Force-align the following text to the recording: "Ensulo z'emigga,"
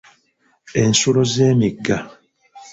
"Ensulo 0.81 1.21
z'emigga," 1.33 1.97